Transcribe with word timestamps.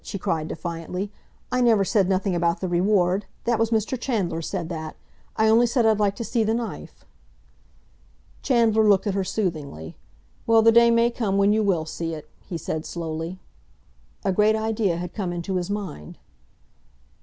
she 0.03 0.17
cried 0.17 0.47
defiantly. 0.47 1.11
"I 1.51 1.61
never 1.61 1.85
said 1.85 2.09
nothing 2.09 2.33
about 2.33 2.59
the 2.59 2.67
reward. 2.67 3.27
That 3.43 3.59
was 3.59 3.69
Mr. 3.69 3.99
Chandler 3.99 4.41
said 4.41 4.67
that! 4.69 4.95
I 5.35 5.47
only 5.47 5.67
said 5.67 5.85
I'd 5.85 5.99
like 5.99 6.15
to 6.15 6.23
see 6.23 6.43
the 6.43 6.55
knife." 6.55 7.05
Chandler 8.41 8.89
looked 8.89 9.05
at 9.05 9.13
her 9.13 9.23
soothingly. 9.23 9.95
"Well, 10.47 10.63
the 10.63 10.71
day 10.71 10.89
may 10.89 11.11
come 11.11 11.37
when 11.37 11.53
you 11.53 11.61
will 11.61 11.85
see 11.85 12.15
it," 12.15 12.27
he 12.39 12.57
said 12.57 12.83
slowly. 12.83 13.37
A 14.25 14.33
great 14.33 14.55
idea 14.55 14.97
had 14.97 15.13
come 15.13 15.31
into 15.31 15.57
his 15.57 15.69
mind. 15.69 16.17